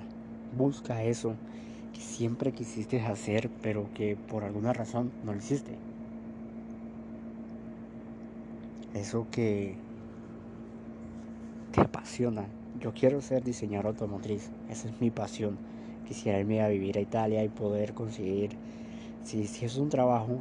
Busca 0.57 1.03
eso 1.03 1.35
que 1.93 2.01
siempre 2.01 2.51
quisiste 2.51 3.01
hacer, 3.01 3.49
pero 3.61 3.87
que 3.93 4.15
por 4.15 4.43
alguna 4.43 4.73
razón 4.73 5.11
no 5.23 5.33
lo 5.33 5.39
hiciste. 5.39 5.75
Eso 8.93 9.27
que 9.31 9.75
te 11.71 11.81
apasiona. 11.81 12.45
Yo 12.79 12.93
quiero 12.93 13.21
ser 13.21 13.43
diseñador 13.43 13.87
automotriz, 13.87 14.49
esa 14.69 14.89
es 14.89 15.01
mi 15.01 15.11
pasión. 15.11 15.57
Quisiera 16.07 16.39
irme 16.39 16.61
a 16.61 16.67
vivir 16.67 16.97
a 16.97 17.01
Italia 17.01 17.43
y 17.43 17.49
poder 17.49 17.93
conseguir, 17.93 18.51
si, 19.23 19.47
si 19.47 19.65
es 19.65 19.77
un 19.77 19.89
trabajo 19.89 20.39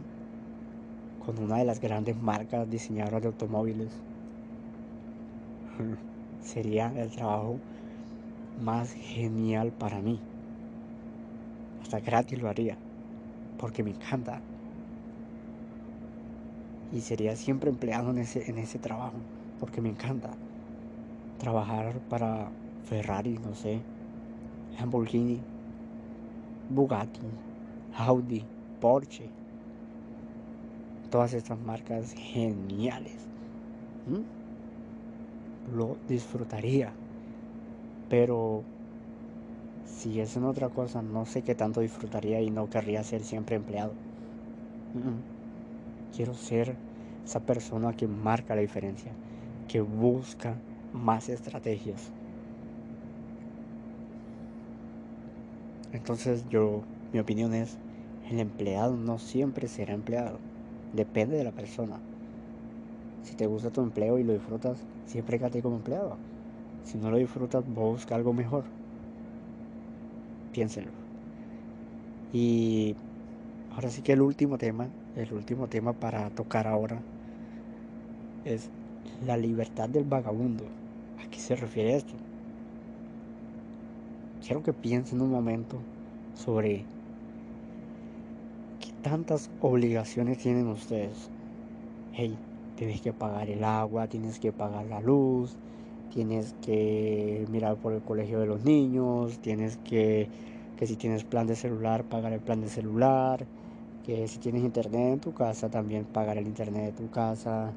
con 1.25 1.39
una 1.39 1.59
de 1.59 1.65
las 1.65 1.81
grandes 1.81 2.21
marcas 2.21 2.69
diseñadoras 2.69 3.23
de 3.23 3.29
automóviles, 3.29 3.93
sería 6.43 6.93
el 6.97 7.11
trabajo 7.11 7.59
más 8.61 8.93
genial 8.93 9.73
para 9.73 10.01
mí 10.01 10.19
gratis 11.99 12.41
lo 12.41 12.49
haría, 12.49 12.77
porque 13.59 13.83
me 13.83 13.91
encanta. 13.91 14.41
Y 16.93 17.01
sería 17.01 17.35
siempre 17.37 17.71
empleado 17.71 18.11
en 18.11 18.19
ese, 18.19 18.49
en 18.49 18.59
ese 18.59 18.79
trabajo, 18.79 19.17
porque 19.59 19.81
me 19.81 19.89
encanta. 19.89 20.31
Trabajar 21.39 21.99
para 22.09 22.51
Ferrari, 22.85 23.39
no 23.39 23.55
sé, 23.55 23.81
Lamborghini, 24.79 25.41
Bugatti, 26.71 27.21
Audi, 27.97 28.45
Porsche. 28.81 29.29
Todas 31.11 31.35
estas 31.35 31.59
marcas 31.59 32.13
geniales. 32.13 33.27
Lo 35.75 35.97
disfrutaría. 36.09 36.93
Pero 38.09 38.63
si 39.97 40.21
es 40.21 40.37
en 40.37 40.45
otra 40.45 40.71
cosa, 40.71 41.03
no 41.03 41.27
sé 41.27 41.43
qué 41.43 41.55
tanto 41.55 41.81
disfrutaría 41.81 42.41
y 42.41 42.51
no 42.51 42.71
querría 42.71 43.03
ser 43.03 43.23
siempre 43.23 43.57
empleado. 43.57 43.93
Quiero 46.17 46.35
ser 46.35 46.77
esa 47.25 47.41
persona 47.41 47.93
que 47.93 48.07
marca 48.07 48.55
la 48.55 48.63
diferencia, 48.63 49.13
que 49.69 49.81
busca 49.81 50.55
más 50.93 51.29
estrategias. 51.29 52.13
Entonces 55.93 56.49
yo, 56.49 56.83
mi 57.13 57.19
opinión 57.19 57.53
es, 57.53 57.77
el 58.31 58.41
empleado 58.41 58.97
no 58.97 59.19
siempre 59.19 59.69
será 59.69 59.93
empleado, 59.93 60.39
depende 60.95 61.37
de 61.37 61.45
la 61.45 61.53
persona. 61.53 61.99
Si 63.23 63.35
te 63.35 63.47
gusta 63.47 63.71
tu 63.71 63.83
empleo 63.83 64.19
y 64.19 64.25
lo 64.25 64.33
disfrutas, 64.33 64.79
siempre 65.05 65.39
quédate 65.39 65.63
como 65.63 65.77
empleado. 65.77 66.17
Si 66.85 66.97
no 66.97 67.11
lo 67.11 67.19
disfrutas, 67.19 67.65
busca 67.67 68.15
algo 68.15 68.33
mejor 68.33 68.80
piénsenlo. 70.53 70.93
Y 72.33 72.95
ahora 73.75 73.91
sí 73.91 74.03
que 74.03 74.13
el 74.13 74.23
último 74.23 74.59
tema, 74.59 74.89
el 75.17 75.33
último 75.33 75.67
tema 75.67 75.93
para 75.93 76.31
tocar 76.31 76.67
ahora 76.67 77.01
es 78.45 78.71
la 79.27 79.37
libertad 79.37 79.89
del 79.89 80.05
vagabundo. 80.05 80.65
¿A 81.25 81.29
qué 81.31 81.39
se 81.39 81.57
refiere 81.57 81.97
esto? 81.97 82.15
Quiero 84.45 84.63
que 84.63 84.73
piensen 84.73 85.21
un 85.21 85.31
momento 85.31 85.79
sobre 86.35 86.85
qué 88.81 88.93
tantas 89.03 89.51
obligaciones 89.61 90.39
tienen 90.39 90.69
ustedes. 90.69 91.31
Hey, 92.13 92.37
tienes 92.77 93.01
que 93.01 93.13
pagar 93.13 93.51
el 93.51 93.63
agua, 93.65 94.07
tienes 94.07 94.41
que 94.41 94.53
pagar 94.53 94.87
la 94.87 95.01
luz, 95.01 95.57
tienes 96.13 96.55
que 96.63 97.47
mirar 97.51 97.77
por 97.77 97.93
el 97.93 98.03
colegio 98.03 98.41
de 98.41 98.47
los 98.47 98.65
niños, 98.65 99.39
tienes 99.39 99.77
que, 99.79 100.29
que 100.77 100.87
si 100.87 100.97
tienes 100.97 101.25
plan 101.25 101.47
de 101.47 101.57
celular, 101.57 102.05
pagar 102.05 102.33
el 102.33 102.41
plan 102.41 102.61
de 102.61 102.69
celular, 102.69 103.47
que 104.05 104.29
si 104.29 104.39
tienes 104.39 104.63
internet 104.63 105.15
en 105.15 105.21
tu 105.21 105.33
casa, 105.33 105.71
también 105.71 106.05
pagar 106.05 106.37
el 106.39 106.47
internet 106.47 106.87
de 106.87 106.93
tu 106.93 107.11
casa, 107.11 107.73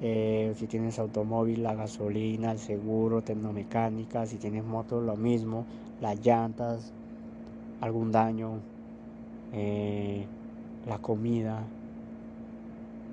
eh, 0.00 0.52
si 0.56 0.66
tienes 0.66 0.98
automóvil, 0.98 1.62
la 1.62 1.74
gasolina, 1.74 2.52
el 2.52 2.58
seguro, 2.58 3.22
tecnomecánica, 3.22 4.26
si 4.26 4.36
tienes 4.36 4.64
moto, 4.64 5.00
lo 5.00 5.16
mismo, 5.16 5.64
las 6.00 6.24
llantas, 6.24 6.92
algún 7.80 8.10
daño, 8.10 8.60
eh, 9.52 10.26
la 10.88 10.98
comida, 10.98 11.62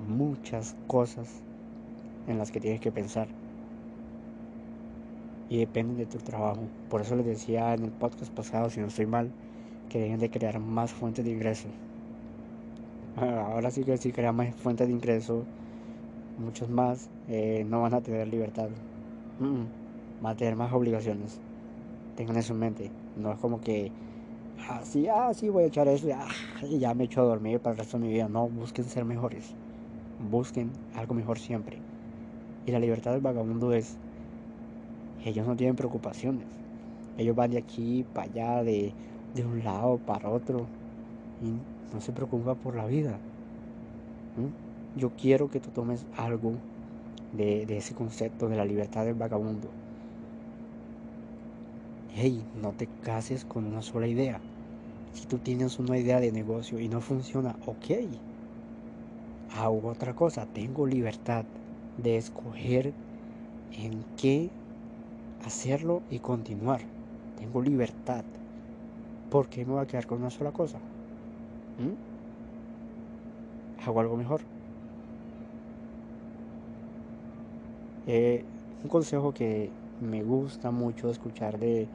muchas 0.08 0.76
cosas 0.88 1.42
en 2.28 2.40
las 2.40 2.52
que 2.52 2.60
tienes 2.60 2.82
que 2.82 2.92
pensar. 2.92 3.39
Y 5.50 5.58
dependen 5.58 5.98
de 5.98 6.06
tu 6.06 6.20
trabajo. 6.20 6.62
Por 6.90 7.02
eso 7.02 7.16
les 7.16 7.26
decía 7.26 7.74
en 7.74 7.84
el 7.84 7.92
podcast 7.92 8.32
pasado, 8.32 8.70
si 8.70 8.80
no 8.80 8.88
estoy 8.88 9.08
mal, 9.08 9.32
que 9.90 10.00
deben 10.00 10.20
de 10.20 10.30
crear 10.30 10.60
más 10.60 10.92
fuentes 10.92 11.26
de 11.26 11.32
ingreso. 11.32 11.68
Ahora 13.18 13.72
sí 13.72 13.84
que 13.84 13.98
si 13.98 14.12
crean 14.12 14.36
más 14.36 14.54
fuentes 14.56 14.88
de 14.88 14.94
ingreso, 14.94 15.44
muchos 16.38 16.70
más 16.70 17.10
eh, 17.28 17.66
no 17.68 17.82
van 17.82 17.94
a 17.94 18.02
tener 18.02 18.28
libertad. 18.28 18.70
van 19.40 20.34
a 20.34 20.36
tener 20.36 20.56
más 20.56 20.72
obligaciones. 20.72 21.40
Tengan 22.16 22.38
eso 22.38 22.54
en 22.54 22.60
mente. 22.60 22.92
No 23.18 23.34
es 23.34 23.40
como 23.40 23.60
que 23.60 23.92
así, 24.70 25.08
ah, 25.08 25.34
sí, 25.34 25.50
voy 25.50 25.64
a 25.64 25.68
echar 25.68 25.88
eso 25.88 26.08
ah, 26.14 26.28
y 26.70 26.80
ya 26.80 26.94
me 26.94 27.06
echo 27.06 27.22
a 27.22 27.26
dormir 27.26 27.60
para 27.60 27.74
el 27.74 27.80
resto 27.80 27.98
de 27.98 28.06
mi 28.06 28.14
vida. 28.14 28.30
No, 28.30 28.48
busquen 28.48 28.86
ser 28.86 29.06
mejores. 29.06 29.54
Busquen 30.30 30.72
algo 30.96 31.14
mejor 31.14 31.40
siempre. 31.40 31.78
Y 32.66 32.72
la 32.72 32.80
libertad 32.80 33.12
del 33.12 33.22
vagabundo 33.22 33.74
es, 33.74 33.98
ellos 35.26 35.46
no 35.48 35.56
tienen 35.56 35.76
preocupaciones. 35.76 36.46
Ellos 37.18 37.36
van 37.36 37.52
de 37.52 37.58
aquí 37.58 38.06
para 38.14 38.30
allá, 38.30 38.64
de, 38.64 38.94
de 39.36 39.46
un 39.46 39.64
lado 39.64 39.98
para 39.98 40.30
otro. 40.30 40.66
Y 41.42 41.94
no 41.94 42.02
se 42.02 42.12
preocupa 42.12 42.56
por 42.56 42.76
la 42.76 42.86
vida. 42.86 43.18
Yo 44.96 45.12
quiero 45.12 45.50
que 45.50 45.60
tú 45.60 45.70
tomes 45.70 46.06
algo 46.16 46.54
de, 47.34 47.66
de 47.66 47.78
ese 47.78 47.94
concepto 47.94 48.48
de 48.50 48.56
la 48.56 48.66
libertad 48.66 49.06
del 49.06 49.16
vagabundo. 49.16 49.70
Hey, 52.16 52.44
no 52.62 52.72
te 52.72 52.88
cases 53.02 53.46
con 53.46 53.66
una 53.66 53.82
sola 53.82 54.08
idea. 54.08 54.40
Si 55.14 55.26
tú 55.26 55.38
tienes 55.40 55.80
una 55.80 55.98
idea 55.98 56.20
de 56.20 56.32
negocio 56.32 56.80
y 56.80 56.88
no 56.88 57.02
funciona, 57.02 57.56
ok. 57.66 57.86
Hago 59.50 59.90
otra 59.90 60.16
cosa, 60.16 60.46
tengo 60.46 60.88
libertad 60.88 61.46
de 61.98 62.18
escoger 62.18 62.94
en 63.72 64.06
qué 64.18 64.50
hacerlo 65.46 66.02
y 66.10 66.20
continuar. 66.20 66.82
Tengo 67.38 67.62
libertad. 67.62 68.24
¿Por 69.30 69.48
qué 69.48 69.66
me 69.66 69.74
voy 69.74 69.82
a 69.82 69.88
quedar 69.88 70.08
con 70.08 70.20
una 70.20 70.30
sola 70.30 70.52
cosa? 70.52 70.78
¿Mm? 71.78 71.94
Hago 73.86 74.00
algo 74.00 74.18
mejor. 74.18 74.42
Eh, 78.08 78.44
un 78.84 78.90
consejo 78.90 79.34
que 79.34 79.70
me 80.02 80.24
gusta 80.24 80.72
mucho 80.72 81.12
escuchar 81.12 81.60
de 81.60 81.88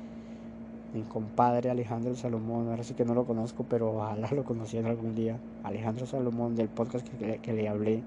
mi 0.95 1.03
compadre 1.03 1.71
Alejandro 1.71 2.15
Salomón, 2.15 2.69
ahora 2.69 2.85
sí 2.85 2.95
que 2.95 3.05
no 3.05 3.15
lo 3.15 3.25
conozco, 3.25 3.65
pero 3.69 3.97
ojalá 3.97 4.31
lo 4.31 4.45
conociera 4.45 4.91
algún 4.91 5.15
día. 5.17 5.39
Alejandro 5.65 6.07
Salomón 6.07 6.55
del 6.55 6.69
podcast 6.69 7.07
que, 7.09 7.53
le 7.53 7.69
hablé 7.69 8.03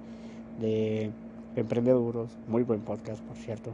de 0.61 1.11
Emprendeduros, 1.57 2.29
muy 2.47 2.63
buen 2.63 2.79
podcast 2.79 3.21
por 3.23 3.35
cierto. 3.35 3.71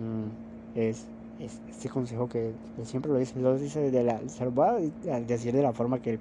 Mm, 0.00 0.78
es, 0.78 1.06
este 1.40 1.90
consejo 1.90 2.28
que, 2.28 2.52
siempre 2.84 3.12
lo 3.12 3.18
dice, 3.18 3.38
lo 3.38 3.58
dice 3.58 3.90
de 3.90 4.02
la, 4.02 4.20
se 4.28 4.46
decir 5.26 5.52
de 5.52 5.62
la 5.62 5.72
forma 5.72 6.00
que 6.00 6.18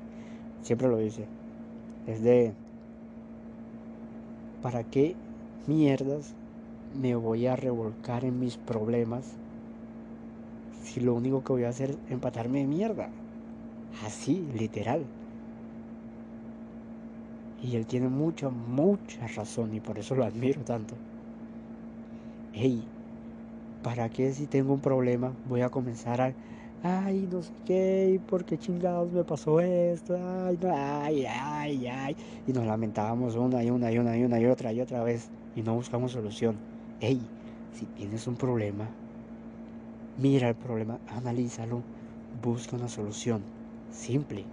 siempre 0.61 0.89
lo 0.89 0.97
dice. 0.97 1.25
Es 2.07 2.21
de, 2.21 2.53
¿para 4.61 4.83
qué 4.83 5.15
mierdas 5.67 6.33
me 6.99 7.15
voy 7.15 7.47
a 7.47 7.55
revolcar 7.55 8.25
en 8.25 8.39
mis 8.39 8.57
problemas 8.57 9.33
si 10.83 10.99
lo 10.99 11.13
único 11.13 11.43
que 11.43 11.53
voy 11.53 11.63
a 11.63 11.69
hacer 11.69 11.91
es 11.91 11.97
empatarme 12.09 12.59
de 12.59 12.67
mierda? 12.67 13.09
Así, 14.05 14.45
literal. 14.57 15.05
Y 17.61 17.75
él 17.75 17.85
tiene 17.85 18.07
mucha, 18.09 18.49
mucha 18.49 19.27
razón 19.27 19.73
y 19.73 19.79
por 19.79 19.99
eso 19.99 20.15
lo 20.15 20.25
admiro 20.25 20.61
tanto. 20.61 20.95
Hey, 22.53 22.83
¿para 23.81 24.09
qué 24.09 24.33
si 24.33 24.47
tengo 24.47 24.73
un 24.73 24.81
problema 24.81 25.37
voy 25.43 25.61
a 25.61 25.69
comenzar 25.69 26.21
a... 26.21 26.35
Ay, 26.81 27.27
no 27.27 27.41
sé 27.43 27.51
qué, 27.65 28.21
¿por 28.27 28.45
qué 28.45 28.57
chingados 28.57 29.11
me 29.11 29.23
pasó 29.25 29.59
esto? 29.59 30.15
Ay, 30.17 30.57
ay, 30.63 31.25
ay, 31.27 31.87
ay. 31.87 32.15
Y 32.45 32.53
nos 32.53 32.65
lamentábamos 32.65 33.35
una 33.35 33.63
y 33.63 33.69
una 33.69 33.91
y 33.91 33.97
una 33.99 34.17
y 34.17 34.23
una 34.23 34.39
y 34.39 34.45
otra 34.45 34.71
y 34.73 34.81
otra 34.81 35.03
vez 35.03 35.31
y 35.55 35.61
no 35.63 35.75
buscamos 35.75 36.11
solución. 36.13 36.63
Hey, 36.99 37.33
si 37.69 37.85
tienes 37.87 38.27
un 38.27 38.37
problema, 38.37 38.99
mira 40.15 40.49
el 40.49 40.55
problema, 40.55 41.01
analízalo, 41.07 41.87
busca 42.31 42.75
una 42.75 42.89
solución. 42.89 43.49
Simple. 43.89 44.51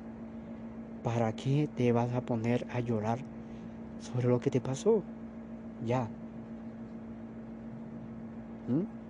¿Para 1.02 1.32
qué 1.32 1.68
te 1.74 1.92
vas 1.92 2.12
a 2.12 2.20
poner 2.20 2.66
a 2.68 2.80
llorar 2.80 3.18
sobre 3.98 4.28
lo 4.28 4.40
que 4.40 4.50
te 4.50 4.60
pasó? 4.60 5.06
Ya. 5.78 6.10
¿Mm? 8.68 9.05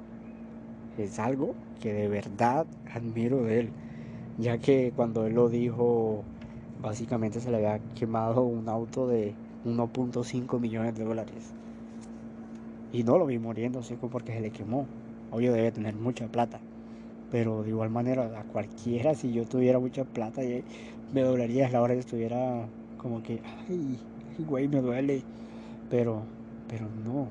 Es 0.98 1.18
algo 1.18 1.54
que 1.80 1.92
de 1.92 2.08
verdad 2.08 2.66
admiro 2.92 3.42
de 3.42 3.60
él, 3.60 3.70
ya 4.38 4.58
que 4.58 4.92
cuando 4.96 5.26
él 5.26 5.34
lo 5.34 5.48
dijo, 5.48 6.24
básicamente 6.82 7.40
se 7.40 7.50
le 7.50 7.56
había 7.58 7.80
quemado 7.94 8.42
un 8.42 8.68
auto 8.68 9.06
de 9.06 9.34
1.5 9.64 10.58
millones 10.58 10.94
de 10.94 11.04
dólares. 11.04 11.52
Y 12.92 13.02
no 13.02 13.18
lo 13.18 13.26
vi 13.26 13.38
muriendo, 13.38 13.80
así 13.80 13.94
porque 14.00 14.32
se 14.32 14.40
le 14.40 14.50
quemó. 14.50 14.86
Obvio 15.30 15.52
debe 15.52 15.70
tener 15.70 15.94
mucha 15.94 16.28
plata. 16.28 16.60
Pero 17.30 17.62
de 17.62 17.70
igual 17.70 17.90
manera, 17.90 18.24
a 18.38 18.44
cualquiera, 18.44 19.14
si 19.14 19.32
yo 19.32 19.44
tuviera 19.44 19.78
mucha 19.78 20.04
plata, 20.04 20.40
me 21.12 21.20
dolería 21.20 21.66
a 21.66 21.70
la 21.70 21.82
hora 21.82 21.94
que 21.94 22.00
estuviera 22.00 22.66
como 22.96 23.22
que, 23.22 23.40
ay, 23.68 23.98
güey, 24.38 24.68
me 24.68 24.80
duele. 24.80 25.22
Pero, 25.90 26.22
pero 26.68 26.86
no. 27.04 27.28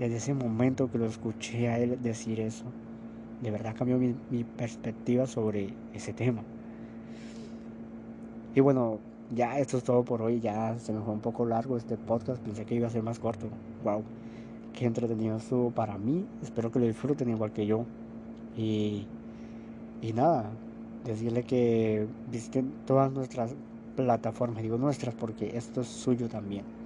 Desde 0.00 0.16
ese 0.16 0.34
momento 0.34 0.90
que 0.90 0.98
lo 0.98 1.04
escuché 1.04 1.68
a 1.68 1.78
él 1.78 1.98
decir 2.02 2.40
eso, 2.40 2.64
de 3.42 3.50
verdad 3.50 3.74
cambió 3.76 3.98
mi, 3.98 4.16
mi 4.30 4.44
perspectiva 4.44 5.26
sobre 5.26 5.74
ese 5.94 6.14
tema. 6.14 6.42
Y 8.54 8.60
bueno, 8.60 8.98
ya 9.34 9.58
esto 9.58 9.76
es 9.76 9.84
todo 9.84 10.02
por 10.02 10.22
hoy. 10.22 10.40
Ya 10.40 10.78
se 10.78 10.94
me 10.94 11.00
fue 11.00 11.12
un 11.12 11.20
poco 11.20 11.44
largo 11.44 11.76
este 11.76 11.98
podcast. 11.98 12.42
Pensé 12.42 12.64
que 12.64 12.74
iba 12.74 12.86
a 12.86 12.90
ser 12.90 13.02
más 13.02 13.18
corto. 13.18 13.48
Wow. 13.84 14.02
Qué 14.72 14.86
entretenido 14.86 15.36
estuvo 15.36 15.70
para 15.70 15.98
mí. 15.98 16.26
Espero 16.42 16.72
que 16.72 16.78
lo 16.78 16.86
disfruten 16.86 17.28
igual 17.28 17.52
que 17.52 17.66
yo. 17.66 17.84
Y, 18.56 19.06
y 20.00 20.14
nada, 20.14 20.50
decirle 21.04 21.42
que 21.42 22.06
visiten 22.32 22.72
todas 22.86 23.12
nuestras 23.12 23.54
plataformas, 23.96 24.62
digo 24.62 24.78
nuestras 24.78 25.14
porque 25.14 25.56
esto 25.58 25.82
es 25.82 25.88
suyo 25.88 26.28
también. 26.28 26.79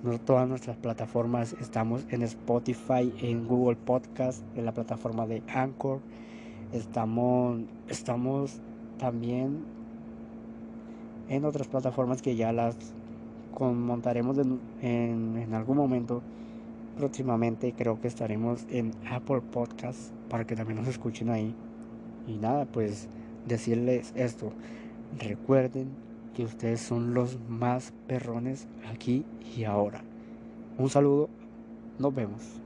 No, 0.00 0.16
todas 0.20 0.48
nuestras 0.48 0.76
plataformas 0.76 1.56
estamos 1.60 2.06
en 2.10 2.22
Spotify, 2.22 3.12
en 3.20 3.48
Google 3.48 3.74
Podcast, 3.74 4.44
en 4.54 4.64
la 4.64 4.72
plataforma 4.72 5.26
de 5.26 5.42
Anchor. 5.48 5.98
Estamos, 6.72 7.62
estamos 7.88 8.60
también 8.98 9.64
en 11.28 11.44
otras 11.44 11.66
plataformas 11.66 12.22
que 12.22 12.36
ya 12.36 12.52
las 12.52 12.76
montaremos 13.58 14.38
en, 14.38 15.36
en 15.36 15.54
algún 15.54 15.76
momento. 15.76 16.22
Próximamente 16.96 17.74
creo 17.76 18.00
que 18.00 18.06
estaremos 18.06 18.66
en 18.70 18.92
Apple 19.10 19.40
Podcast 19.40 20.12
para 20.30 20.46
que 20.46 20.54
también 20.54 20.78
nos 20.78 20.86
escuchen 20.86 21.28
ahí. 21.28 21.56
Y 22.28 22.36
nada, 22.36 22.66
pues 22.66 23.08
decirles 23.48 24.12
esto. 24.14 24.52
Recuerden 25.18 25.88
que 26.38 26.44
ustedes 26.44 26.80
son 26.80 27.14
los 27.14 27.36
más 27.48 27.92
perrones 28.06 28.68
aquí 28.88 29.24
y 29.56 29.64
ahora. 29.64 30.04
Un 30.78 30.88
saludo, 30.88 31.28
nos 31.98 32.14
vemos. 32.14 32.60